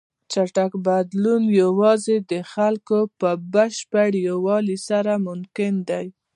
[0.31, 6.05] چټک بدلون یوازې د خلکو په بشپړ یووالي سره ممکن دی.